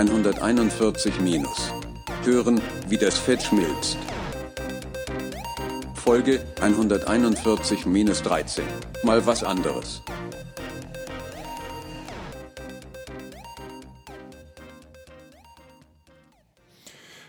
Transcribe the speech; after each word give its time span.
141 0.00 1.20
minus. 1.20 1.74
Hören, 2.24 2.58
wie 2.88 2.96
das 2.96 3.18
Fett 3.18 3.42
schmilzt. 3.42 3.98
Folge 5.94 6.40
141 6.58 7.84
minus 7.84 8.22
13. 8.22 8.64
Mal 9.04 9.26
was 9.26 9.44
anderes. 9.44 10.00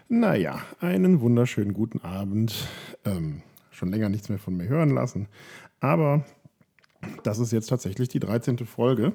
Naja, 0.07 0.61
einen 0.79 1.19
wunderschönen 1.19 1.73
guten 1.73 1.99
Abend. 2.05 2.55
Ähm, 3.03 3.41
schon 3.71 3.91
länger 3.91 4.07
nichts 4.07 4.29
mehr 4.29 4.39
von 4.39 4.55
mir 4.55 4.69
hören 4.69 4.91
lassen. 4.91 5.27
Aber 5.81 6.23
das 7.23 7.39
ist 7.39 7.51
jetzt 7.51 7.67
tatsächlich 7.67 8.07
die 8.07 8.21
13. 8.21 8.59
Folge. 8.59 9.11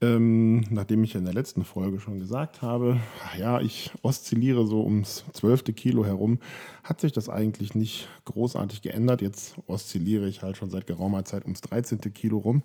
Ähm, 0.00 0.60
nachdem 0.70 1.02
ich 1.02 1.16
in 1.16 1.24
der 1.24 1.34
letzten 1.34 1.64
Folge 1.64 1.98
schon 1.98 2.20
gesagt 2.20 2.62
habe, 2.62 3.00
ja, 3.36 3.60
ich 3.60 3.90
oszilliere 4.02 4.64
so 4.64 4.84
ums 4.84 5.24
12. 5.32 5.74
Kilo 5.74 6.04
herum, 6.04 6.38
hat 6.84 7.00
sich 7.00 7.10
das 7.10 7.28
eigentlich 7.28 7.74
nicht 7.74 8.08
großartig 8.24 8.82
geändert. 8.82 9.22
Jetzt 9.22 9.56
oszilliere 9.66 10.28
ich 10.28 10.42
halt 10.42 10.56
schon 10.56 10.70
seit 10.70 10.86
geraumer 10.86 11.24
Zeit 11.24 11.44
ums 11.44 11.62
13. 11.62 12.00
Kilo 12.14 12.38
rum. 12.38 12.62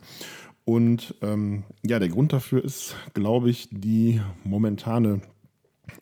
Und 0.66 1.16
ähm, 1.22 1.64
ja, 1.84 1.98
der 1.98 2.10
Grund 2.10 2.34
dafür 2.34 2.64
ist, 2.64 2.96
glaube 3.16 3.50
ich, 3.50 3.68
die 3.72 4.22
momentane 4.44 5.22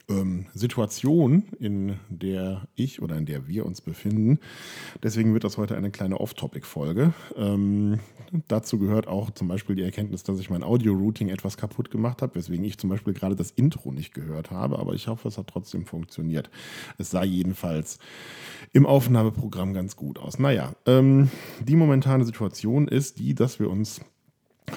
ähm, 0.10 0.46
Situation, 0.54 1.44
in 1.60 2.00
der 2.10 2.68
ich 2.76 3.02
oder 3.02 3.18
in 3.18 3.26
der 3.26 3.48
wir 3.48 3.66
uns 3.66 3.82
befinden. 3.82 4.40
Deswegen 5.02 5.34
wird 5.34 5.44
das 5.44 5.58
heute 5.58 5.76
eine 5.76 5.92
kleine 5.92 6.20
Off-Topic-Folge. 6.20 7.14
Ähm, 7.36 8.00
dazu 8.48 8.78
gehört 8.80 9.08
auch 9.08 9.32
zum 9.32 9.48
Beispiel 9.48 9.76
die 9.76 9.82
Erkenntnis, 9.82 10.24
dass 10.24 10.40
ich 10.40 10.50
mein 10.50 10.64
Audio-Routing 10.64 11.30
etwas 11.30 11.58
kaputt 11.58 11.92
gemacht 11.92 12.22
habe, 12.22 12.36
weswegen 12.36 12.66
ich 12.66 12.78
zum 12.78 12.90
Beispiel 12.90 13.14
gerade 13.14 13.36
das 13.36 13.52
Intro 13.52 13.92
nicht 13.92 14.14
gehört 14.14 14.52
habe, 14.52 14.80
aber 14.80 14.94
ich 14.94 15.08
hoffe, 15.08 15.28
es 15.28 15.38
hat 15.38 15.48
trotzdem 15.48 15.86
funktioniert. 15.86 16.50
Es 16.98 17.12
sah 17.12 17.24
jedenfalls 17.24 18.00
im 18.74 18.86
Aufnahmeprogramm 18.86 19.74
ganz 19.74 19.96
gut 19.96 20.20
aus. 20.20 20.40
Naja, 20.40 20.74
ähm, 20.86 21.30
die 21.66 21.76
momentane 21.76 22.26
Situation 22.26 22.88
ist 22.88 23.20
die, 23.20 23.34
dass 23.34 23.60
wir 23.60 23.70
uns 23.70 24.02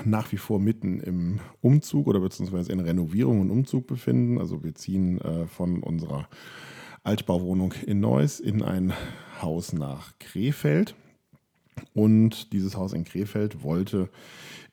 nach 0.04 0.32
wie 0.32 0.36
vor 0.36 0.58
mitten 0.58 1.00
im 1.00 1.40
Umzug 1.60 2.06
oder 2.06 2.20
beziehungsweise 2.20 2.72
in 2.72 2.80
Renovierung 2.80 3.40
und 3.40 3.50
Umzug 3.50 3.86
befinden. 3.86 4.38
Also 4.38 4.62
wir 4.64 4.74
ziehen 4.74 5.20
äh, 5.20 5.46
von 5.46 5.82
unserer 5.82 6.28
Altbauwohnung 7.02 7.74
in 7.86 8.00
Neuss 8.00 8.40
in 8.40 8.62
ein 8.62 8.92
Haus 9.40 9.72
nach 9.72 10.18
Krefeld. 10.18 10.94
Und 11.92 12.52
dieses 12.52 12.76
Haus 12.76 12.92
in 12.92 13.04
Krefeld 13.04 13.62
wollte 13.62 14.08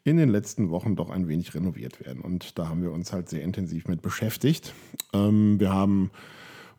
in 0.04 0.18
den 0.18 0.30
letzten 0.30 0.70
Wochen 0.70 0.96
doch 0.96 1.10
ein 1.10 1.28
wenig 1.28 1.54
renoviert 1.54 2.04
werden. 2.04 2.22
Und 2.22 2.58
da 2.58 2.68
haben 2.70 2.82
wir 2.82 2.92
uns 2.92 3.14
halt 3.14 3.30
sehr 3.30 3.44
intensiv 3.44 3.88
mit 3.88 4.02
beschäftigt. 4.02 4.74
Ähm, 5.14 5.60
wir 5.60 5.72
haben 5.72 6.12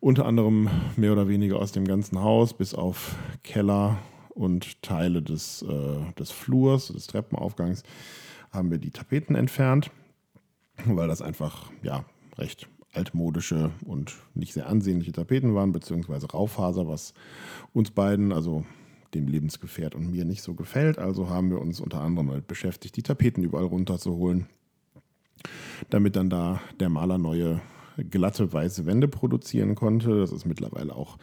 unter 0.01 0.27
anderem 0.27 0.69
mehr 0.97 1.13
oder 1.13 1.29
weniger 1.29 1.59
aus 1.59 1.70
dem 1.70 1.87
ganzen 1.87 2.20
Haus 2.20 2.55
bis 2.55 2.75
auf 2.75 3.15
Keller 3.45 3.98
und 4.31 4.83
Teile 4.83 5.23
des, 5.23 5.63
äh, 5.63 6.13
des 6.19 6.31
Flurs, 6.33 6.89
des 6.89 7.07
Treppenaufgangs, 7.07 7.85
haben 8.53 8.70
wir 8.70 8.78
die 8.78 8.91
Tapeten 8.91 9.34
entfernt, 9.34 9.91
weil 10.84 11.08
das 11.08 11.22
einfach 11.22 11.70
ja 11.83 12.05
recht 12.39 12.69
altmodische 12.92 13.70
und 13.86 14.14
nicht 14.34 14.53
sehr 14.53 14.69
ansehnliche 14.69 15.12
Tapeten 15.12 15.55
waren, 15.55 15.72
beziehungsweise 15.72 16.31
Raufaser, 16.31 16.86
was 16.86 17.14
uns 17.73 17.91
beiden, 17.91 18.33
also 18.33 18.64
dem 19.14 19.28
Lebensgefährt 19.28 19.95
und 19.95 20.11
mir 20.11 20.25
nicht 20.25 20.42
so 20.42 20.55
gefällt. 20.55 20.98
Also 20.98 21.28
haben 21.28 21.50
wir 21.50 21.61
uns 21.61 21.80
unter 21.80 22.00
anderem 22.00 22.28
damit 22.28 22.47
beschäftigt, 22.47 22.97
die 22.97 23.03
Tapeten 23.03 23.42
überall 23.42 23.64
runterzuholen, 23.64 24.47
damit 25.91 26.17
dann 26.17 26.30
da 26.30 26.61
der 26.80 26.89
Maler 26.89 27.19
neue 27.19 27.61
glatte 28.11 28.53
weiße 28.53 28.86
Wände 28.86 29.08
produzieren 29.08 29.75
konnte. 29.75 30.20
Das 30.20 30.33
ist 30.33 30.47
mittlerweile 30.47 30.95
auch 30.95 31.19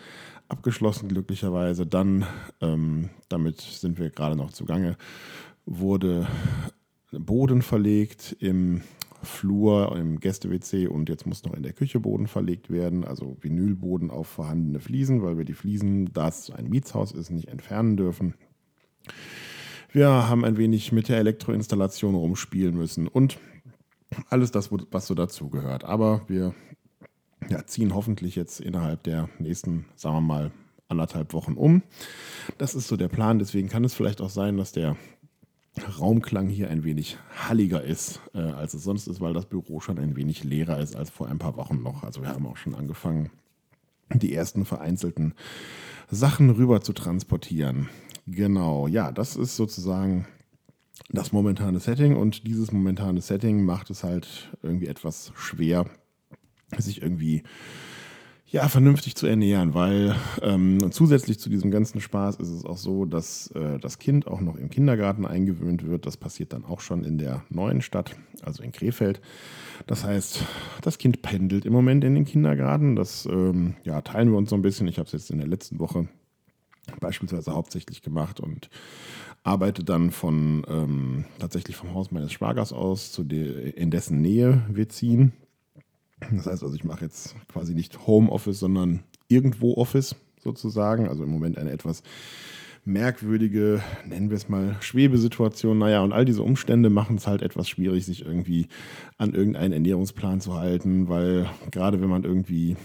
abgeschlossen, 0.49 1.09
glücklicherweise. 1.09 1.85
Dann, 1.85 2.25
ähm, 2.61 3.09
damit 3.27 3.61
sind 3.61 3.97
wir 3.99 4.09
gerade 4.09 4.35
noch 4.35 4.51
zugange, 4.51 4.97
wurde 5.65 6.27
Boden 7.11 7.61
verlegt 7.61 8.35
im 8.39 8.81
Flur, 9.21 9.97
im 9.97 10.19
Gäste-WC 10.19 10.87
und 10.87 11.09
jetzt 11.09 11.25
muss 11.25 11.43
noch 11.43 11.53
in 11.53 11.63
der 11.63 11.73
Küche 11.73 11.99
Boden 11.99 12.27
verlegt 12.27 12.69
werden, 12.69 13.03
also 13.03 13.35
Vinylboden 13.41 14.11
auf 14.11 14.27
vorhandene 14.27 14.79
Fliesen, 14.79 15.21
weil 15.23 15.37
wir 15.37 15.45
die 15.45 15.53
Fliesen, 15.53 16.13
da 16.13 16.27
es 16.27 16.49
ein 16.51 16.69
Mietshaus 16.69 17.11
ist, 17.11 17.29
nicht 17.29 17.49
entfernen 17.49 17.97
dürfen. 17.97 18.35
Wir 19.91 20.07
haben 20.07 20.45
ein 20.45 20.57
wenig 20.57 20.91
mit 20.91 21.09
der 21.09 21.17
Elektroinstallation 21.17 22.15
rumspielen 22.15 22.77
müssen 22.77 23.07
und 23.07 23.39
alles 24.29 24.51
das, 24.51 24.69
was 24.71 25.07
so 25.07 25.15
dazugehört. 25.15 25.83
Aber 25.83 26.21
wir 26.27 26.53
ja, 27.49 27.65
ziehen 27.65 27.93
hoffentlich 27.95 28.35
jetzt 28.35 28.59
innerhalb 28.59 29.03
der 29.03 29.29
nächsten, 29.39 29.85
sagen 29.95 30.15
wir 30.15 30.21
mal, 30.21 30.51
anderthalb 30.87 31.33
Wochen 31.33 31.53
um. 31.53 31.83
Das 32.57 32.75
ist 32.75 32.87
so 32.87 32.97
der 32.97 33.07
Plan. 33.07 33.39
Deswegen 33.39 33.69
kann 33.69 33.83
es 33.83 33.93
vielleicht 33.93 34.21
auch 34.21 34.29
sein, 34.29 34.57
dass 34.57 34.71
der 34.71 34.95
Raumklang 35.99 36.49
hier 36.49 36.69
ein 36.69 36.83
wenig 36.83 37.17
halliger 37.47 37.83
ist, 37.83 38.21
äh, 38.33 38.39
als 38.39 38.73
es 38.73 38.83
sonst 38.83 39.07
ist, 39.07 39.21
weil 39.21 39.33
das 39.33 39.45
Büro 39.45 39.79
schon 39.79 39.99
ein 39.99 40.15
wenig 40.15 40.43
leerer 40.43 40.79
ist 40.79 40.95
als 40.95 41.09
vor 41.09 41.27
ein 41.27 41.39
paar 41.39 41.55
Wochen 41.57 41.81
noch. 41.81 42.03
Also 42.03 42.21
wir 42.21 42.29
haben 42.29 42.45
auch 42.45 42.57
schon 42.57 42.75
angefangen, 42.75 43.31
die 44.13 44.33
ersten 44.33 44.65
vereinzelten 44.65 45.33
Sachen 46.09 46.49
rüber 46.49 46.81
zu 46.81 46.93
transportieren. 46.93 47.89
Genau, 48.27 48.87
ja, 48.87 49.11
das 49.11 49.35
ist 49.35 49.55
sozusagen 49.55 50.27
das 51.09 51.31
momentane 51.31 51.79
Setting 51.79 52.15
und 52.15 52.45
dieses 52.45 52.71
momentane 52.71 53.21
Setting 53.21 53.63
macht 53.63 53.89
es 53.89 54.03
halt 54.03 54.55
irgendwie 54.61 54.87
etwas 54.87 55.31
schwer, 55.35 55.85
sich 56.77 57.01
irgendwie 57.01 57.43
ja, 58.51 58.67
vernünftig 58.67 59.15
zu 59.15 59.27
ernähren, 59.27 59.75
weil 59.75 60.15
ähm, 60.41 60.91
zusätzlich 60.91 61.39
zu 61.39 61.49
diesem 61.49 61.69
ganzen 61.69 62.01
Spaß 62.01 62.37
ist 62.37 62.49
es 62.49 62.65
auch 62.65 62.77
so, 62.77 63.05
dass 63.05 63.51
äh, 63.51 63.77
das 63.77 63.99
Kind 63.99 64.25
auch 64.27 64.41
noch 64.41 64.55
im 64.55 64.69
Kindergarten 64.71 65.25
eingewöhnt 65.25 65.85
wird. 65.85 66.07
Das 66.07 66.17
passiert 66.17 66.53
dann 66.53 66.65
auch 66.65 66.79
schon 66.79 67.03
in 67.03 67.19
der 67.19 67.43
neuen 67.49 67.81
Stadt, 67.81 68.15
also 68.41 68.63
in 68.63 68.71
Krefeld. 68.71 69.21
Das 69.85 70.03
heißt, 70.03 70.43
das 70.81 70.97
Kind 70.97 71.21
pendelt 71.21 71.65
im 71.65 71.73
Moment 71.73 72.03
in 72.03 72.15
den 72.15 72.25
Kindergarten. 72.25 72.95
Das 72.95 73.27
ähm, 73.27 73.75
ja, 73.83 74.01
teilen 74.01 74.31
wir 74.31 74.37
uns 74.37 74.49
so 74.49 74.55
ein 74.55 74.63
bisschen. 74.63 74.87
Ich 74.87 74.97
habe 74.97 75.05
es 75.05 75.13
jetzt 75.13 75.29
in 75.29 75.37
der 75.37 75.47
letzten 75.47 75.79
Woche 75.79 76.07
beispielsweise 76.99 77.53
hauptsächlich 77.53 78.01
gemacht 78.01 78.39
und 78.39 78.71
arbeite 79.43 79.83
dann 79.83 80.09
von 80.09 80.65
ähm, 80.67 81.25
tatsächlich 81.37 81.75
vom 81.75 81.93
Haus 81.93 82.11
meines 82.11 82.31
Schwagers 82.31 82.73
aus, 82.73 83.11
zu 83.11 83.23
der, 83.23 83.77
in 83.77 83.91
dessen 83.91 84.21
Nähe 84.21 84.65
wir 84.69 84.89
ziehen. 84.89 85.33
Das 86.31 86.45
heißt 86.45 86.63
also, 86.63 86.75
ich 86.75 86.83
mache 86.83 87.05
jetzt 87.05 87.35
quasi 87.47 87.73
nicht 87.73 88.07
Homeoffice, 88.07 88.59
sondern 88.59 89.03
irgendwo 89.27 89.75
Office 89.75 90.15
sozusagen. 90.41 91.07
Also 91.07 91.23
im 91.23 91.29
Moment 91.29 91.57
eine 91.57 91.71
etwas 91.71 92.03
merkwürdige, 92.85 93.81
nennen 94.05 94.29
wir 94.29 94.37
es 94.37 94.49
mal, 94.49 94.75
Schwebesituation. 94.81 95.77
Naja, 95.77 96.01
und 96.01 96.11
all 96.11 96.25
diese 96.25 96.43
Umstände 96.43 96.89
machen 96.89 97.17
es 97.17 97.27
halt 97.27 97.41
etwas 97.41 97.69
schwierig, 97.69 98.05
sich 98.05 98.25
irgendwie 98.25 98.67
an 99.17 99.33
irgendeinen 99.33 99.73
Ernährungsplan 99.73 100.41
zu 100.41 100.55
halten, 100.55 101.07
weil 101.07 101.49
gerade 101.71 102.01
wenn 102.01 102.09
man 102.09 102.23
irgendwie 102.23 102.77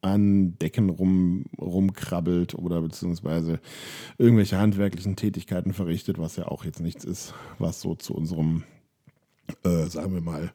an 0.00 0.58
Decken 0.58 0.90
rum, 0.90 1.44
rumkrabbelt 1.60 2.54
oder 2.54 2.82
beziehungsweise 2.82 3.60
irgendwelche 4.18 4.58
handwerklichen 4.58 5.14
Tätigkeiten 5.14 5.72
verrichtet, 5.72 6.18
was 6.18 6.36
ja 6.36 6.48
auch 6.48 6.64
jetzt 6.64 6.80
nichts 6.80 7.04
ist, 7.04 7.34
was 7.58 7.80
so 7.80 7.94
zu 7.94 8.14
unserem, 8.14 8.64
äh, 9.64 9.86
sagen 9.86 10.14
wir 10.14 10.20
mal, 10.20 10.52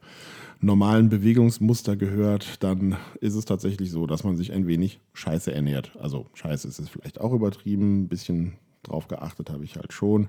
normalen 0.60 1.10
Bewegungsmuster 1.10 1.96
gehört, 1.96 2.64
dann 2.64 2.98
ist 3.22 3.36
es 3.36 3.46
tatsächlich 3.46 3.92
so, 3.92 4.08
dass 4.08 4.24
man 4.24 4.38
sich 4.38 4.52
ein 4.52 4.68
wenig 4.68 5.00
scheiße 5.14 5.54
ernährt. 5.54 5.96
Also 6.00 6.28
scheiße 6.34 6.68
ist 6.68 6.80
es 6.80 6.90
vielleicht 6.90 7.22
auch 7.22 7.34
übertrieben, 7.34 8.04
ein 8.04 8.08
bisschen 8.08 8.54
drauf 8.88 9.08
geachtet 9.08 9.50
habe 9.50 9.64
ich 9.64 9.76
halt 9.76 9.94
schon. 9.94 10.28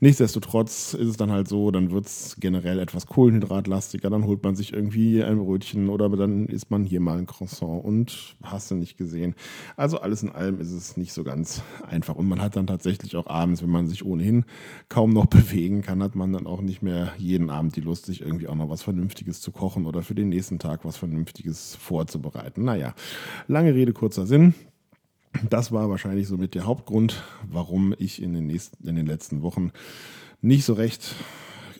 Nichtsdestotrotz 0.00 0.94
ist 0.94 1.08
es 1.08 1.16
dann 1.16 1.30
halt 1.30 1.48
so, 1.48 1.70
dann 1.70 1.90
wird 1.90 2.06
es 2.06 2.36
generell 2.40 2.78
etwas 2.78 3.06
kohlenhydratlastiger, 3.06 4.10
dann 4.10 4.24
holt 4.24 4.42
man 4.42 4.56
sich 4.56 4.72
irgendwie 4.72 5.22
ein 5.22 5.38
Brötchen 5.38 5.88
oder 5.88 6.08
dann 6.08 6.46
isst 6.46 6.70
man 6.70 6.84
hier 6.84 7.00
mal 7.00 7.18
ein 7.18 7.26
Croissant 7.26 7.84
und 7.84 8.36
hast 8.42 8.70
du 8.70 8.74
nicht 8.74 8.96
gesehen. 8.96 9.34
Also 9.76 10.00
alles 10.00 10.22
in 10.22 10.30
allem 10.30 10.60
ist 10.60 10.72
es 10.72 10.96
nicht 10.96 11.12
so 11.12 11.24
ganz 11.24 11.62
einfach 11.86 12.16
und 12.16 12.28
man 12.28 12.40
hat 12.40 12.56
dann 12.56 12.66
tatsächlich 12.66 13.16
auch 13.16 13.26
abends, 13.26 13.62
wenn 13.62 13.70
man 13.70 13.86
sich 13.86 14.04
ohnehin 14.04 14.44
kaum 14.88 15.10
noch 15.10 15.26
bewegen 15.30 15.82
kann, 15.82 16.02
hat 16.02 16.14
man 16.14 16.32
dann 16.32 16.46
auch 16.46 16.60
nicht 16.60 16.82
mehr 16.82 17.12
jeden 17.18 17.50
Abend 17.50 17.76
die 17.76 17.80
Lust, 17.80 18.06
sich 18.06 18.22
irgendwie 18.22 18.48
auch 18.48 18.54
noch 18.54 18.70
was 18.70 18.82
Vernünftiges 18.82 19.40
zu 19.40 19.52
kochen 19.52 19.86
oder 19.86 20.02
für 20.02 20.14
den 20.14 20.28
nächsten 20.28 20.58
Tag 20.58 20.84
was 20.84 20.96
Vernünftiges 20.96 21.76
vorzubereiten. 21.76 22.64
Naja, 22.64 22.94
lange 23.48 23.74
Rede, 23.74 23.92
kurzer 23.92 24.26
Sinn. 24.26 24.54
Das 25.48 25.72
war 25.72 25.88
wahrscheinlich 25.88 26.26
somit 26.28 26.54
der 26.54 26.66
Hauptgrund, 26.66 27.22
warum 27.48 27.94
ich 27.98 28.20
in 28.20 28.32
den, 28.32 28.46
nächsten, 28.46 28.86
in 28.86 28.96
den 28.96 29.06
letzten 29.06 29.42
Wochen 29.42 29.70
nicht 30.40 30.64
so 30.64 30.72
recht 30.72 31.14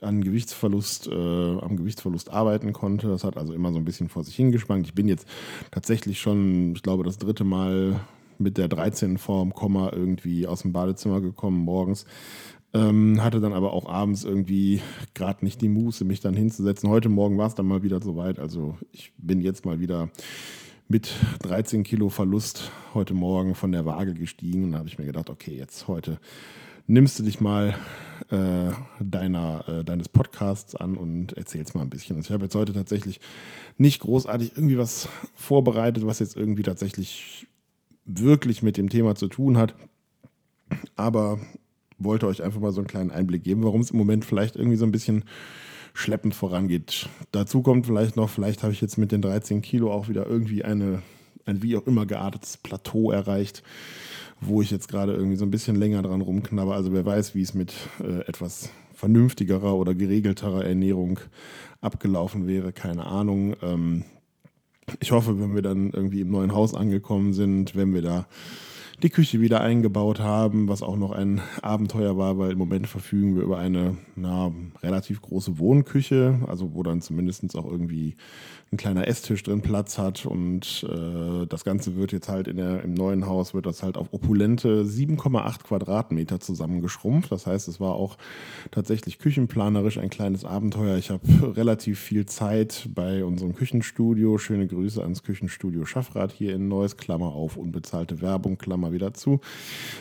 an 0.00 0.22
Gewichtsverlust, 0.22 1.08
äh, 1.08 1.58
am 1.58 1.76
Gewichtsverlust 1.76 2.30
arbeiten 2.30 2.72
konnte. 2.72 3.08
Das 3.08 3.24
hat 3.24 3.36
also 3.36 3.52
immer 3.52 3.72
so 3.72 3.78
ein 3.78 3.84
bisschen 3.84 4.08
vor 4.08 4.24
sich 4.24 4.36
hingespannt. 4.36 4.86
Ich 4.86 4.94
bin 4.94 5.08
jetzt 5.08 5.26
tatsächlich 5.70 6.20
schon, 6.20 6.74
ich 6.74 6.82
glaube, 6.82 7.04
das 7.04 7.18
dritte 7.18 7.44
Mal 7.44 8.00
mit 8.38 8.56
der 8.56 8.68
13 8.68 9.18
Form 9.18 9.52
Komma 9.52 9.90
irgendwie 9.92 10.46
aus 10.46 10.62
dem 10.62 10.72
Badezimmer 10.72 11.20
gekommen 11.20 11.58
morgens. 11.58 12.06
Ähm, 12.72 13.22
hatte 13.22 13.40
dann 13.40 13.52
aber 13.52 13.72
auch 13.72 13.88
abends 13.88 14.24
irgendwie 14.24 14.80
gerade 15.12 15.44
nicht 15.44 15.60
die 15.60 15.68
Muße, 15.68 16.04
mich 16.04 16.20
dann 16.20 16.34
hinzusetzen. 16.34 16.88
Heute 16.88 17.08
Morgen 17.08 17.36
war 17.36 17.48
es 17.48 17.56
dann 17.56 17.66
mal 17.66 17.82
wieder 17.82 18.00
soweit. 18.00 18.38
Also 18.38 18.78
ich 18.92 19.12
bin 19.18 19.40
jetzt 19.40 19.64
mal 19.66 19.80
wieder 19.80 20.08
mit 20.90 21.14
13 21.42 21.84
Kilo 21.84 22.08
Verlust 22.08 22.72
heute 22.94 23.14
Morgen 23.14 23.54
von 23.54 23.70
der 23.70 23.86
Waage 23.86 24.12
gestiegen. 24.12 24.64
Und 24.64 24.72
da 24.72 24.78
habe 24.78 24.88
ich 24.88 24.98
mir 24.98 25.06
gedacht, 25.06 25.30
okay, 25.30 25.56
jetzt 25.56 25.86
heute 25.86 26.18
nimmst 26.88 27.16
du 27.16 27.22
dich 27.22 27.40
mal 27.40 27.76
äh, 28.30 28.72
deiner, 28.98 29.68
äh, 29.68 29.84
deines 29.84 30.08
Podcasts 30.08 30.74
an 30.74 30.96
und 30.96 31.34
erzählst 31.34 31.76
mal 31.76 31.82
ein 31.82 31.90
bisschen. 31.90 32.16
Also 32.16 32.26
ich 32.26 32.32
habe 32.32 32.46
jetzt 32.46 32.56
heute 32.56 32.72
tatsächlich 32.72 33.20
nicht 33.78 34.00
großartig 34.00 34.56
irgendwie 34.56 34.78
was 34.78 35.08
vorbereitet, 35.36 36.04
was 36.06 36.18
jetzt 36.18 36.36
irgendwie 36.36 36.64
tatsächlich 36.64 37.46
wirklich 38.04 38.64
mit 38.64 38.76
dem 38.76 38.88
Thema 38.88 39.14
zu 39.14 39.28
tun 39.28 39.58
hat. 39.58 39.76
Aber 40.96 41.38
wollte 41.98 42.26
euch 42.26 42.42
einfach 42.42 42.60
mal 42.60 42.72
so 42.72 42.80
einen 42.80 42.88
kleinen 42.88 43.12
Einblick 43.12 43.44
geben, 43.44 43.62
warum 43.62 43.80
es 43.80 43.92
im 43.92 43.98
Moment 43.98 44.24
vielleicht 44.24 44.56
irgendwie 44.56 44.76
so 44.76 44.86
ein 44.86 44.92
bisschen 44.92 45.22
schleppend 45.94 46.34
vorangeht. 46.34 47.08
Dazu 47.32 47.62
kommt 47.62 47.86
vielleicht 47.86 48.16
noch, 48.16 48.30
vielleicht 48.30 48.62
habe 48.62 48.72
ich 48.72 48.80
jetzt 48.80 48.98
mit 48.98 49.12
den 49.12 49.22
13 49.22 49.62
Kilo 49.62 49.92
auch 49.92 50.08
wieder 50.08 50.26
irgendwie 50.26 50.64
eine, 50.64 51.02
ein 51.46 51.62
wie 51.62 51.76
auch 51.76 51.86
immer 51.86 52.06
geartetes 52.06 52.56
Plateau 52.56 53.10
erreicht, 53.10 53.62
wo 54.40 54.62
ich 54.62 54.70
jetzt 54.70 54.88
gerade 54.88 55.14
irgendwie 55.14 55.36
so 55.36 55.44
ein 55.44 55.50
bisschen 55.50 55.76
länger 55.76 56.02
dran 56.02 56.20
rumknabber. 56.20 56.74
Also 56.74 56.92
wer 56.92 57.04
weiß, 57.04 57.34
wie 57.34 57.42
es 57.42 57.54
mit 57.54 57.74
äh, 58.02 58.20
etwas 58.26 58.70
vernünftigerer 58.94 59.74
oder 59.74 59.94
geregelterer 59.94 60.64
Ernährung 60.64 61.20
abgelaufen 61.80 62.46
wäre, 62.46 62.72
keine 62.72 63.06
Ahnung. 63.06 63.56
Ähm, 63.62 64.04
ich 65.00 65.12
hoffe, 65.12 65.40
wenn 65.40 65.54
wir 65.54 65.62
dann 65.62 65.90
irgendwie 65.90 66.20
im 66.20 66.30
neuen 66.30 66.52
Haus 66.52 66.74
angekommen 66.74 67.32
sind, 67.32 67.76
wenn 67.76 67.94
wir 67.94 68.02
da 68.02 68.26
die 69.02 69.10
Küche 69.10 69.40
wieder 69.40 69.60
eingebaut 69.60 70.20
haben, 70.20 70.68
was 70.68 70.82
auch 70.82 70.96
noch 70.96 71.12
ein 71.12 71.40
Abenteuer 71.62 72.16
war, 72.16 72.38
weil 72.38 72.52
im 72.52 72.58
Moment 72.58 72.86
verfügen 72.86 73.36
wir 73.36 73.42
über 73.42 73.58
eine 73.58 73.96
na, 74.16 74.52
relativ 74.82 75.22
große 75.22 75.58
Wohnküche, 75.58 76.40
also 76.46 76.74
wo 76.74 76.82
dann 76.82 77.00
zumindest 77.00 77.56
auch 77.56 77.70
irgendwie 77.70 78.16
ein 78.72 78.76
kleiner 78.76 79.08
Esstisch 79.08 79.42
drin 79.42 79.62
Platz 79.62 79.98
hat 79.98 80.26
und 80.26 80.86
äh, 80.88 81.46
das 81.46 81.64
Ganze 81.64 81.96
wird 81.96 82.12
jetzt 82.12 82.28
halt 82.28 82.46
in 82.46 82.56
der, 82.56 82.84
im 82.84 82.94
neuen 82.94 83.26
Haus 83.26 83.52
wird 83.52 83.66
das 83.66 83.82
halt 83.82 83.96
auf 83.96 84.12
opulente 84.12 84.84
7,8 84.84 85.64
Quadratmeter 85.64 86.38
zusammengeschrumpft. 86.38 87.32
Das 87.32 87.48
heißt, 87.48 87.66
es 87.66 87.80
war 87.80 87.94
auch 87.94 88.16
tatsächlich 88.70 89.18
küchenplanerisch 89.18 89.98
ein 89.98 90.08
kleines 90.08 90.44
Abenteuer. 90.44 90.98
Ich 90.98 91.10
habe 91.10 91.56
relativ 91.56 91.98
viel 91.98 92.26
Zeit 92.26 92.88
bei 92.94 93.24
unserem 93.24 93.56
Küchenstudio, 93.56 94.38
schöne 94.38 94.68
Grüße 94.68 95.02
ans 95.02 95.24
Küchenstudio 95.24 95.84
Schaffrath 95.84 96.30
hier 96.30 96.54
in 96.54 96.68
Neuss, 96.68 96.96
Klammer 96.96 97.32
auf, 97.32 97.56
unbezahlte 97.56 98.20
Werbung, 98.20 98.56
Klammer 98.56 98.89
wieder 98.92 99.14
zu, 99.14 99.40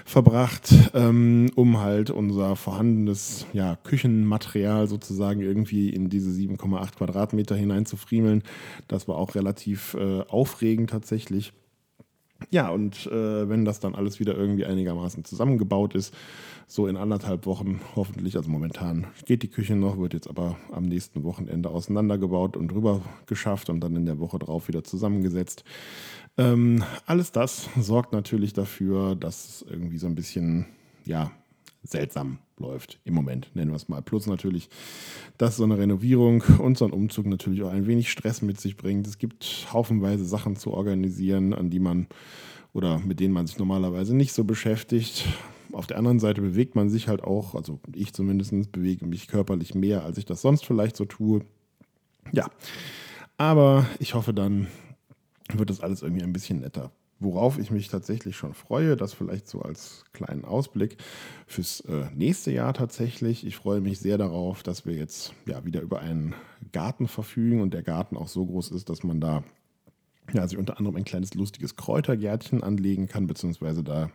verbracht, 0.05 0.73
ähm, 0.93 1.51
um 1.55 1.79
halt 1.79 2.09
unser 2.09 2.55
vorhandenes 2.55 3.45
ja, 3.53 3.77
Küchenmaterial 3.83 4.87
sozusagen 4.87 5.41
irgendwie 5.41 5.89
in 5.89 6.09
diese 6.09 6.31
7,8 6.31 6.95
Quadratmeter 6.97 7.55
hineinzufriemeln. 7.55 8.43
Das 8.87 9.07
war 9.07 9.15
auch 9.15 9.35
relativ 9.35 9.95
äh, 9.95 10.21
aufregend 10.27 10.89
tatsächlich. 10.89 11.53
Ja, 12.51 12.69
und 12.69 13.05
äh, 13.05 13.47
wenn 13.47 13.63
das 13.63 13.79
dann 13.79 13.93
alles 13.93 14.19
wieder 14.19 14.35
irgendwie 14.35 14.65
einigermaßen 14.65 15.23
zusammengebaut 15.23 15.93
ist, 15.93 16.13
so 16.67 16.87
in 16.87 16.97
anderthalb 16.97 17.45
Wochen 17.45 17.79
hoffentlich, 17.95 18.37
also 18.37 18.49
momentan 18.49 19.07
geht 19.25 19.43
die 19.43 19.49
Küche 19.49 19.75
noch, 19.75 19.99
wird 19.99 20.13
jetzt 20.13 20.27
aber 20.27 20.57
am 20.71 20.83
nächsten 20.83 21.23
Wochenende 21.23 21.69
auseinandergebaut 21.69 22.57
und 22.57 22.73
rüber 22.73 23.01
geschafft 23.27 23.69
und 23.69 23.81
dann 23.81 23.95
in 23.95 24.05
der 24.05 24.19
Woche 24.19 24.39
drauf 24.39 24.67
wieder 24.67 24.83
zusammengesetzt. 24.83 25.63
Ähm, 26.37 26.83
alles 27.05 27.31
das 27.31 27.69
sorgt 27.79 28.13
natürlich 28.13 28.53
dafür, 28.53 29.15
dass 29.15 29.63
irgendwie 29.69 29.99
so 29.99 30.07
ein 30.07 30.15
bisschen, 30.15 30.65
ja, 31.05 31.31
seltsam 31.83 32.39
läuft 32.57 32.99
im 33.05 33.13
Moment, 33.13 33.49
nennen 33.55 33.71
wir 33.71 33.75
es 33.75 33.87
mal. 33.89 34.01
Plus 34.01 34.27
natürlich, 34.27 34.69
dass 35.37 35.57
so 35.57 35.63
eine 35.63 35.77
Renovierung 35.77 36.43
und 36.59 36.77
so 36.77 36.85
ein 36.85 36.91
Umzug 36.91 37.25
natürlich 37.25 37.63
auch 37.63 37.71
ein 37.71 37.87
wenig 37.87 38.11
Stress 38.11 38.41
mit 38.41 38.59
sich 38.59 38.77
bringt. 38.77 39.07
Es 39.07 39.17
gibt 39.17 39.67
haufenweise 39.71 40.25
Sachen 40.25 40.55
zu 40.55 40.71
organisieren, 40.71 41.53
an 41.53 41.69
die 41.69 41.79
man 41.79 42.07
oder 42.73 42.99
mit 42.99 43.19
denen 43.19 43.33
man 43.33 43.47
sich 43.47 43.57
normalerweise 43.57 44.15
nicht 44.15 44.33
so 44.33 44.43
beschäftigt. 44.43 45.25
Auf 45.71 45.87
der 45.87 45.97
anderen 45.97 46.19
Seite 46.19 46.41
bewegt 46.41 46.75
man 46.75 46.89
sich 46.89 47.07
halt 47.07 47.23
auch, 47.23 47.55
also 47.55 47.79
ich 47.93 48.13
zumindest 48.13 48.71
bewege 48.71 49.05
mich 49.05 49.27
körperlich 49.27 49.75
mehr, 49.75 50.03
als 50.03 50.17
ich 50.17 50.25
das 50.25 50.41
sonst 50.41 50.65
vielleicht 50.65 50.95
so 50.95 51.05
tue. 51.05 51.41
Ja, 52.31 52.49
aber 53.37 53.87
ich 53.99 54.13
hoffe 54.13 54.33
dann 54.33 54.67
wird 55.53 55.69
das 55.69 55.81
alles 55.81 56.01
irgendwie 56.01 56.23
ein 56.23 56.33
bisschen 56.33 56.59
netter. 56.59 56.91
Worauf 57.21 57.59
ich 57.59 57.69
mich 57.69 57.89
tatsächlich 57.89 58.37
schon 58.37 58.53
freue, 58.53 58.95
das 58.95 59.13
vielleicht 59.13 59.49
so 59.49 59.61
als 59.61 60.05
kleinen 60.13 60.45
Ausblick 60.45 60.95
fürs 61.47 61.81
äh, 61.81 62.05
nächste 62.15 62.51
Jahr 62.51 62.73
tatsächlich. 62.73 63.45
Ich 63.45 63.57
freue 63.57 63.81
mich 63.81 63.99
sehr 63.99 64.17
darauf, 64.17 64.63
dass 64.63 64.85
wir 64.85 64.93
jetzt 64.93 65.33
ja 65.45 65.65
wieder 65.65 65.81
über 65.81 65.99
einen 65.99 66.33
Garten 66.71 67.09
verfügen 67.09 67.59
und 67.59 67.73
der 67.73 67.83
Garten 67.83 68.15
auch 68.15 68.29
so 68.29 68.45
groß 68.45 68.71
ist, 68.71 68.89
dass 68.89 69.03
man 69.03 69.19
da 69.19 69.43
ja, 70.31 70.47
sich 70.47 70.57
unter 70.57 70.77
anderem 70.77 70.95
ein 70.95 71.03
kleines 71.03 71.33
lustiges 71.33 71.75
Kräutergärtchen 71.75 72.63
anlegen 72.63 73.07
kann, 73.07 73.27
beziehungsweise 73.27 73.83
da 73.83 74.09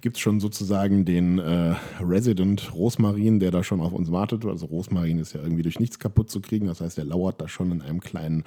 gibt 0.00 0.16
es 0.16 0.20
schon 0.20 0.40
sozusagen 0.40 1.04
den 1.04 1.38
äh, 1.38 1.76
Resident 2.00 2.74
Rosmarin, 2.74 3.38
der 3.38 3.52
da 3.52 3.62
schon 3.62 3.80
auf 3.80 3.92
uns 3.92 4.10
wartet. 4.10 4.44
Also 4.44 4.66
Rosmarin 4.66 5.18
ist 5.20 5.32
ja 5.32 5.42
irgendwie 5.42 5.62
durch 5.62 5.78
nichts 5.78 6.00
kaputt 6.00 6.28
zu 6.28 6.40
kriegen. 6.40 6.66
Das 6.66 6.80
heißt, 6.80 6.98
der 6.98 7.04
lauert 7.04 7.40
da 7.40 7.46
schon 7.46 7.70
in 7.70 7.82
einem 7.82 8.00
kleinen 8.00 8.42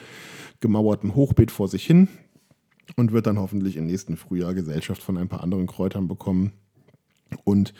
gemauerten 0.59 1.15
Hochbeet 1.15 1.49
vor 1.49 1.69
sich 1.69 1.85
hin 1.85 2.09
und 2.95 3.11
wird 3.11 3.27
dann 3.27 3.39
hoffentlich 3.39 3.77
im 3.77 3.85
nächsten 3.85 4.17
Frühjahr 4.17 4.53
Gesellschaft 4.53 5.01
von 5.01 5.17
ein 5.17 5.29
paar 5.29 5.41
anderen 5.41 5.67
Kräutern 5.67 6.07
bekommen. 6.07 6.51
Und 7.43 7.73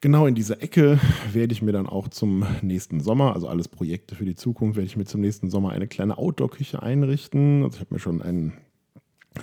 genau 0.00 0.26
in 0.26 0.34
dieser 0.34 0.62
Ecke 0.62 0.98
werde 1.32 1.52
ich 1.52 1.62
mir 1.62 1.72
dann 1.72 1.86
auch 1.86 2.08
zum 2.08 2.44
nächsten 2.62 3.00
Sommer, 3.00 3.34
also 3.34 3.48
alles 3.48 3.68
Projekte 3.68 4.14
für 4.14 4.24
die 4.24 4.34
Zukunft, 4.34 4.76
werde 4.76 4.86
ich 4.86 4.96
mir 4.96 5.04
zum 5.04 5.20
nächsten 5.20 5.50
Sommer 5.50 5.70
eine 5.70 5.88
kleine 5.88 6.18
Outdoor-Küche 6.18 6.82
einrichten. 6.82 7.62
Also 7.62 7.76
ich 7.76 7.80
habe 7.80 7.94
mir 7.94 8.00
schon 8.00 8.22
einen 8.22 8.54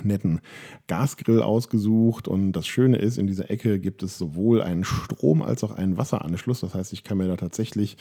netten 0.03 0.41
Gasgrill 0.87 1.41
ausgesucht 1.41 2.27
und 2.27 2.51
das 2.53 2.67
Schöne 2.67 2.97
ist, 2.97 3.17
in 3.17 3.27
dieser 3.27 3.49
Ecke 3.49 3.79
gibt 3.79 4.03
es 4.03 4.17
sowohl 4.17 4.61
einen 4.61 4.83
Strom- 4.83 5.41
als 5.41 5.63
auch 5.63 5.71
einen 5.71 5.97
Wasseranschluss. 5.97 6.61
Das 6.61 6.73
heißt, 6.73 6.93
ich 6.93 7.03
kann 7.03 7.17
mir 7.17 7.27
da 7.27 7.35
tatsächlich, 7.35 7.97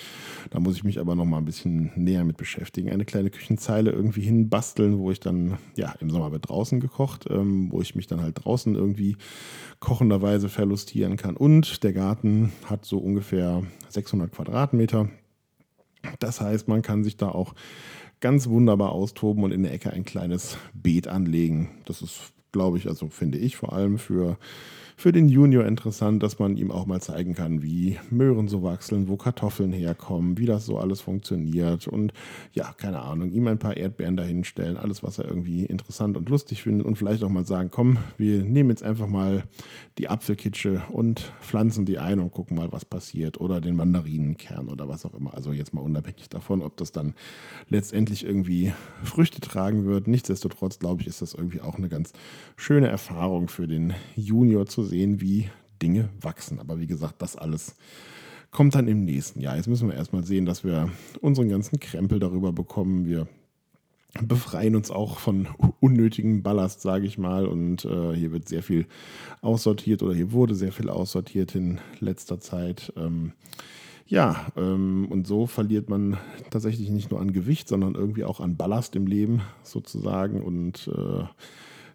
da 0.51 0.61
muss 0.61 0.77
ich 0.77 0.85
mich 0.85 1.01
aber 1.01 1.15
noch 1.15 1.25
mal 1.25 1.39
ein 1.39 1.45
bisschen 1.45 1.93
näher 1.97 2.25
mit 2.25 2.37
beschäftigen, 2.37 2.91
eine 2.91 3.05
kleine 3.05 3.31
Küchenzeile 3.31 3.91
irgendwie 3.91 4.23
hinbasteln, 4.23 4.99
wo 4.99 5.11
ich 5.11 5.21
dann, 5.21 5.59
ja, 5.77 5.95
im 6.01 6.11
Sommer 6.11 6.33
wird 6.33 6.49
draußen 6.49 6.81
gekocht, 6.81 7.27
ähm, 7.31 7.71
wo 7.71 7.81
ich 7.81 7.95
mich 7.95 8.07
dann 8.07 8.23
halt 8.23 8.45
draußen 8.45 8.75
irgendwie 8.75 9.17
kochenderweise 9.81 10.49
verlustieren 10.49 11.17
kann. 11.17 11.37
Und 11.37 11.83
der 11.85 11.93
Garten 11.93 12.53
hat 12.65 12.85
so 12.85 12.99
ungefähr 12.99 13.63
600 13.89 14.33
Quadratmeter. 14.33 15.09
Das 16.19 16.41
heißt, 16.41 16.69
man 16.69 16.83
kann 16.83 17.05
sich 17.05 17.17
da 17.17 17.29
auch 17.29 17.55
ganz 18.21 18.49
wunderbar 18.49 18.93
austoben 18.93 19.45
und 19.45 19.53
in 19.53 19.63
der 19.63 19.73
Ecke 19.73 19.93
ein 19.93 20.05
kleines 20.05 20.59
Beet 20.75 21.09
anlegen. 21.09 21.71
Das 21.87 22.03
ist, 22.03 22.33
glaube 22.53 22.79
ich, 22.79 22.89
also 22.89 23.09
finde 23.09 23.39
ich 23.39 23.57
vor 23.57 23.73
allem 23.73 23.99
für 23.99 24.39
für 24.99 25.13
den 25.13 25.29
Junior 25.29 25.65
interessant, 25.65 26.25
dass 26.25 26.41
man 26.41 26.57
ihm 26.57 26.73
auch 26.73 26.85
mal 26.85 27.01
zeigen 27.01 27.37
kann, 27.37 27.63
wie 27.63 27.97
Möhren 28.11 28.49
so 28.49 28.65
wachsen, 28.65 29.07
wo 29.07 29.17
Kartoffeln 29.17 29.73
herkommen, 29.73 30.39
wie 30.39 30.45
das 30.45 30.67
so 30.67 30.77
alles 30.77 31.01
funktioniert 31.01 31.87
und 31.87 32.13
ja, 32.53 32.73
keine 32.77 32.99
Ahnung, 33.03 33.31
ihm 33.31 33.47
ein 33.47 33.61
paar 33.61 33.77
Erdbeeren 33.77 34.17
dahinstellen, 34.17 34.77
alles, 34.77 35.05
was 35.05 35.21
er 35.21 35.27
irgendwie 35.27 35.65
interessant 35.65 36.17
und 36.17 36.29
lustig 36.29 36.65
findet 36.65 36.85
und 36.85 36.97
vielleicht 36.97 37.23
auch 37.23 37.29
mal 37.29 37.47
sagen, 37.47 37.69
komm, 37.71 37.99
wir 38.17 38.43
nehmen 38.43 38.71
jetzt 38.71 38.83
einfach 38.83 39.07
mal 39.07 39.45
die 39.99 40.09
Apfelkitsche 40.09 40.83
und 40.91 41.33
pflanzen 41.41 41.85
die 41.85 41.99
ein 41.99 42.19
und 42.19 42.33
gucken 42.33 42.57
mal, 42.57 42.73
was 42.73 42.85
passiert 42.85 43.41
oder 43.41 43.61
den 43.61 43.77
Mandarinenkern 43.77 44.69
oder 44.69 44.89
was 44.89 45.07
auch 45.07 45.15
immer. 45.15 45.33
Also 45.33 45.53
jetzt 45.53 45.75
mal 45.75 45.83
unabhängig 45.83 46.29
davon, 46.29 46.61
ob 46.61 46.77
das 46.77 46.91
dann 46.91 47.15
letztendlich 47.69 48.25
irgendwie 48.25 48.73
Früchte 49.05 49.41
tragen 49.41 49.85
wird. 49.87 50.09
Nichtsdestotrotz, 50.09 50.81
glaube 50.81 51.03
ich, 51.03 51.07
ist 51.07 51.23
das 51.23 51.35
irgendwie 51.35 51.61
auch 51.61 51.77
eine 51.77 51.89
ganz 51.89 52.13
schöne 52.57 52.89
Erfahrung 52.89 53.47
für 53.47 53.69
den 53.69 53.95
Junior 54.17 54.67
zu 54.67 54.88
sehen, 54.89 55.21
wie 55.21 55.49
Dinge 55.83 56.09
wachsen. 56.21 56.59
Aber 56.59 56.81
wie 56.81 56.87
gesagt, 56.87 57.23
das 57.23 57.37
alles 57.37 57.77
kommt 58.51 58.75
dann 58.75 58.89
im 58.89 59.05
nächsten 59.05 59.41
Jahr. 59.41 59.57
Jetzt 59.57 59.69
müssen 59.69 59.89
wir 59.89 59.97
erstmal 59.97 60.25
sehen, 60.25 60.47
dass 60.47 60.65
wir 60.65 60.91
unseren 61.21 61.49
ganzen 61.49 61.81
Krempel 61.81 62.19
darüber 62.19 62.53
bekommen. 62.53 63.07
Wir 63.07 63.27
befreien 64.23 64.75
uns 64.75 64.91
auch 64.91 65.19
von 65.19 65.49
unnötigem 65.81 66.43
Ballast, 66.43 66.81
sage 66.81 67.07
ich 67.07 67.19
mal. 67.19 67.47
Und 67.47 67.85
äh, 67.85 68.15
hier 68.15 68.33
wird 68.33 68.49
sehr 68.49 68.63
viel 68.63 68.87
aussortiert 69.43 70.03
oder 70.03 70.15
hier 70.15 70.33
wurde 70.33 70.55
sehr 70.55 70.73
viel 70.73 70.89
aussortiert 70.89 71.55
in 71.55 71.79
letzter 72.01 72.41
Zeit. 72.41 72.93
Ähm, 72.97 73.33
ja, 74.07 74.47
ähm, 74.57 75.07
und 75.11 75.27
so 75.27 75.47
verliert 75.47 75.91
man 75.91 76.17
tatsächlich 76.51 76.89
nicht 76.89 77.11
nur 77.11 77.21
an 77.21 77.35
Gewicht, 77.35 77.69
sondern 77.69 77.95
irgendwie 77.95 78.25
auch 78.25 78.41
an 78.41 78.57
Ballast 78.57 78.97
im 78.97 79.07
Leben 79.07 79.43
sozusagen. 79.63 80.43
Und 80.43 80.89
äh, 80.89 81.25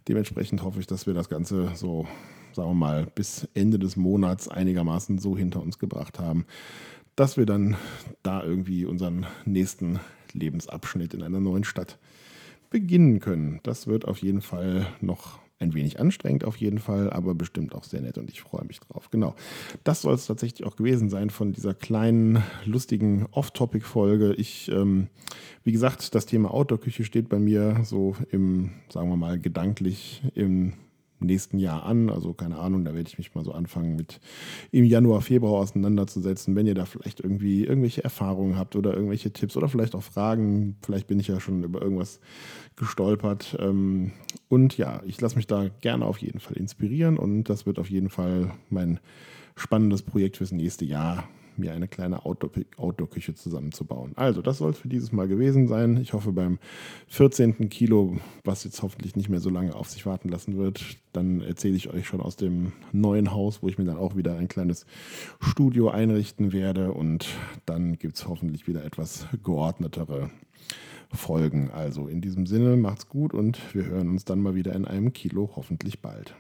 dementsprechend 0.08 0.62
hoffe 0.62 0.80
ich, 0.80 0.86
dass 0.86 1.08
wir 1.08 1.16
das 1.16 1.30
Ganze 1.30 1.72
so 1.74 2.08
sagen 2.54 2.70
wir 2.70 2.76
mal, 2.76 3.08
bis 3.16 3.48
Ende 3.54 3.80
des 3.80 3.96
Monats 3.96 4.48
einigermaßen 4.48 5.20
so 5.20 5.38
hinter 5.38 5.62
uns 5.62 5.80
gebracht 5.80 6.20
haben, 6.20 6.46
dass 7.16 7.38
wir 7.38 7.46
dann 7.46 7.76
da 8.24 8.44
irgendwie 8.44 8.86
unseren 8.86 9.26
nächsten 9.46 10.00
Lebensabschnitt 10.34 11.14
in 11.14 11.22
einer 11.22 11.40
neuen 11.40 11.64
Stadt 11.64 11.98
beginnen 12.70 13.20
können. 13.20 13.60
Das 13.64 13.88
wird 13.88 14.06
auf 14.06 14.20
jeden 14.20 14.42
Fall 14.42 14.88
noch 15.00 15.40
ein 15.60 15.74
wenig 15.74 16.00
anstrengend 16.00 16.44
auf 16.44 16.58
jeden 16.58 16.80
Fall, 16.80 17.10
aber 17.12 17.36
bestimmt 17.36 17.74
auch 17.74 17.84
sehr 17.84 18.02
nett 18.02 18.18
und 18.18 18.30
ich 18.30 18.42
freue 18.42 18.66
mich 18.66 18.80
drauf. 18.80 19.10
Genau. 19.10 19.36
Das 19.84 20.02
soll 20.02 20.14
es 20.14 20.26
tatsächlich 20.26 20.66
auch 20.68 20.76
gewesen 20.76 21.10
sein 21.10 21.30
von 21.30 21.54
dieser 21.54 21.74
kleinen, 21.74 22.44
lustigen 22.66 23.28
Off-Topic-Folge. 23.32 24.34
Ich, 24.34 24.70
ähm, 24.70 25.08
wie 25.64 25.72
gesagt, 25.72 26.14
das 26.16 26.26
Thema 26.26 26.54
Outdoor-Küche 26.54 27.06
steht 27.06 27.30
bei 27.30 27.40
mir 27.40 27.82
so 27.84 28.16
im, 28.32 28.72
sagen 28.90 29.10
wir 29.10 29.18
mal, 29.18 29.40
gedanklich 29.40 30.22
im 30.36 30.74
nächsten 31.24 31.58
Jahr 31.58 31.84
an. 31.84 32.10
Also 32.10 32.34
keine 32.34 32.58
Ahnung, 32.58 32.86
da 32.86 32.94
werde 32.94 33.10
ich 33.10 33.18
mich 33.18 33.34
mal 33.36 33.44
so 33.44 33.52
anfangen 33.52 33.96
mit 33.96 34.20
im 34.72 34.86
Januar, 34.86 35.22
Februar 35.22 35.62
auseinanderzusetzen. 35.62 36.56
Wenn 36.56 36.68
ihr 36.68 36.76
da 36.76 36.86
vielleicht 36.86 37.20
irgendwie 37.20 37.64
irgendwelche 37.66 38.04
Erfahrungen 38.04 38.58
habt 38.58 38.76
oder 38.76 38.94
irgendwelche 38.94 39.32
Tipps 39.32 39.58
oder 39.58 39.70
vielleicht 39.70 39.96
auch 39.96 40.04
Fragen, 40.04 40.78
vielleicht 40.82 41.08
bin 41.08 41.20
ich 41.20 41.28
ja 41.28 41.40
schon 41.40 41.64
über 41.64 41.82
irgendwas 41.82 42.20
gestolpert. 42.76 43.58
Ähm, 43.60 44.12
und 44.50 44.78
ja, 44.78 45.02
ich 45.06 45.20
lasse 45.22 45.36
mich 45.36 45.48
da 45.48 45.70
gerne 45.82 46.06
auf 46.06 46.18
jeden 46.20 46.40
Fall 46.40 46.58
inspirieren 46.58 47.18
und 47.18 47.46
das 47.46 47.66
wird 47.66 47.80
auf 47.80 47.90
jeden 47.90 48.10
Fall 48.10 48.52
mein 48.70 49.00
spannendes 49.56 50.02
Projekt 50.02 50.38
fürs 50.38 50.52
nächste 50.52 50.86
Jahr 50.86 51.28
mir 51.58 51.74
eine 51.74 51.88
kleine 51.88 52.26
Outdoor-Küche 52.26 53.36
zusammenzubauen. 53.36 54.14
Also, 54.16 54.42
das 54.42 54.58
soll 54.58 54.72
es 54.72 54.78
für 54.78 54.88
dieses 54.88 55.12
Mal 55.12 55.28
gewesen 55.28 55.68
sein. 55.68 55.98
Ich 55.98 56.14
hoffe, 56.14 56.32
beim 56.32 56.60
14. 57.08 57.70
Kilo, 57.70 58.18
was 58.44 58.64
jetzt 58.64 58.82
hoffentlich 58.82 59.16
nicht 59.16 59.30
mehr 59.30 59.40
so 59.40 59.50
lange 59.50 59.76
auf 59.76 59.90
sich 59.90 60.06
warten 60.06 60.30
lassen 60.30 60.58
wird, 60.58 60.98
dann 61.12 61.42
erzähle 61.42 61.76
ich 61.76 61.90
euch 61.90 62.08
schon 62.08 62.22
aus 62.22 62.36
dem 62.36 62.74
neuen 62.92 63.32
Haus, 63.32 63.62
wo 63.62 63.68
ich 63.68 63.78
mir 63.78 63.86
dann 63.86 63.98
auch 63.98 64.16
wieder 64.16 64.38
ein 64.38 64.48
kleines 64.48 64.86
Studio 65.40 65.90
einrichten 65.90 66.54
werde. 66.54 66.92
Und 66.92 67.28
dann 67.66 67.98
gibt 67.98 68.16
es 68.16 68.28
hoffentlich 68.28 68.68
wieder 68.68 68.84
etwas 68.84 69.28
geordnetere 69.44 70.30
Folgen. 71.12 71.70
Also 71.72 72.08
in 72.08 72.22
diesem 72.22 72.46
Sinne, 72.46 72.76
macht's 72.76 73.08
gut 73.08 73.34
und 73.34 73.60
wir 73.74 73.86
hören 73.86 74.10
uns 74.10 74.26
dann 74.26 74.42
mal 74.42 74.56
wieder 74.56 74.74
in 74.74 74.86
einem 74.86 75.14
Kilo, 75.14 75.52
hoffentlich 75.56 76.02
bald. 76.02 76.36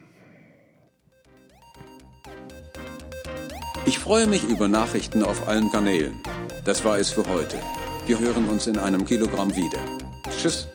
Ich 3.85 3.99
freue 3.99 4.27
mich 4.27 4.45
über 4.45 4.69
Nachrichten 4.69 5.23
auf 5.23 5.47
allen 5.47 5.69
Kanälen. 5.69 6.21
Das 6.63 6.85
war 6.85 6.99
es 6.99 7.09
für 7.09 7.27
heute. 7.27 7.57
Wir 8.07 8.17
hören 8.17 8.47
uns 8.47 8.67
in 8.67 8.77
einem 8.77 9.03
Kilogramm 9.03 9.53
wieder. 9.55 9.79
Tschüss. 10.29 10.69